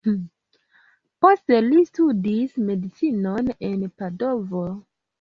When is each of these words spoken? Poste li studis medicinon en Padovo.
Poste 1.25 1.59
li 1.67 1.85
studis 1.91 2.59
medicinon 2.73 3.55
en 3.71 3.89
Padovo. 4.01 4.69